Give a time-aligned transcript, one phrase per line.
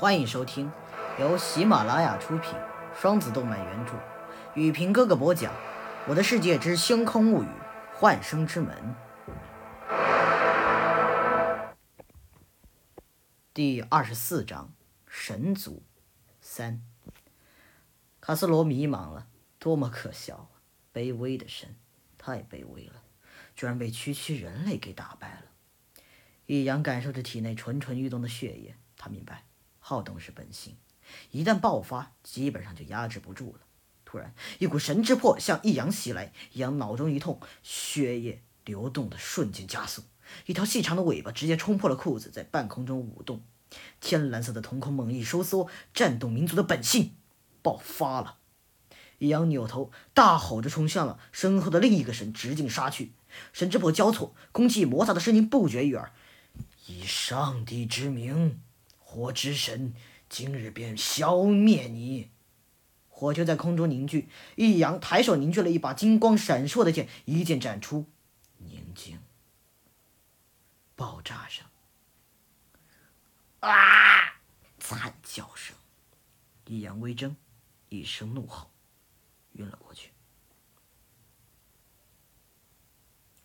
[0.00, 0.72] 欢迎收听
[1.18, 2.54] 由喜马拉雅出品、
[2.98, 3.92] 双子动漫原著、
[4.54, 5.52] 雨平哥哥播讲
[6.08, 7.48] 《我的世界之星空物语：
[7.92, 8.96] 幻生之门》
[13.52, 14.72] 第二十四章
[15.06, 15.82] 神族
[16.40, 16.80] 三。
[18.22, 19.26] 卡斯罗迷茫了，
[19.58, 20.48] 多么可笑啊！
[20.94, 21.76] 卑微的神，
[22.16, 23.02] 太卑微了，
[23.54, 25.42] 居然被区区人类给打败了。
[26.46, 29.44] 易阳感受着体内蠢蠢欲动的血液，他明白。
[29.90, 30.76] 好动是本性，
[31.32, 33.58] 一旦爆发，基本上就压制不住了。
[34.04, 40.04] 突然，一股神之魄向易阳袭来，易阳脑中一痛，血液流动的瞬间加速，
[40.46, 43.42] 一条细长的尾巴直接冲破了裤子，在半空中舞动。
[44.00, 47.16] 天蓝色的瞳孔猛一收缩，战斗民族的本性
[47.60, 48.36] 爆发了。
[49.18, 53.10] 易阳扭头大吼着冲向了身后的另一个神，直径杀去。
[53.52, 56.12] 神之魄交错，空气摩擦的声音不绝于耳。
[56.86, 58.60] 以上帝之名。
[59.10, 59.92] 火之神
[60.28, 62.30] 今日便消灭你！
[63.08, 68.06] 火球在空中凝聚，易阳抬手凝聚了一把金光闪烁的剑，一剑斩出。
[68.58, 69.18] 宁静。
[70.94, 71.66] 爆炸声。
[73.58, 74.38] 啊！
[74.78, 75.74] 惨叫声。
[76.66, 77.34] 易阳微怔，
[77.88, 78.70] 一声怒吼，
[79.54, 80.10] 晕了过去。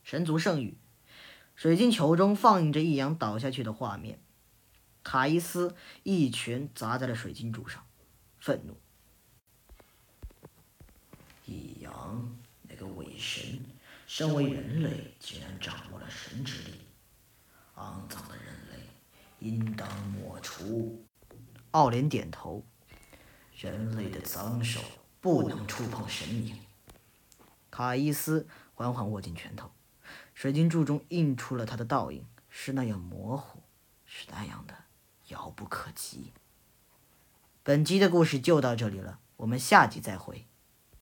[0.04, 0.78] 神族圣域，
[1.56, 4.20] 水晶球中放映着易阳倒下去的画面。
[5.06, 7.86] 卡伊斯一拳砸在了水晶柱上，
[8.40, 8.76] 愤怒。
[11.46, 13.64] 易阳，那个伪神，
[14.08, 16.80] 身为人类，竟然掌握了神之力，
[17.76, 18.80] 肮脏的人类，
[19.38, 21.06] 应当抹除。
[21.70, 22.66] 奥莲点头，
[23.56, 24.82] 人类的脏手
[25.22, 26.60] 不能触碰神明。
[27.70, 29.70] 卡伊斯缓缓握紧拳头，
[30.34, 33.62] 水晶柱中映出了他的倒影，是那样模糊，
[34.04, 34.85] 是那样的。
[35.28, 36.34] 遥不可及。
[37.64, 40.48] 本集的故事就到这里了，我们下集再会。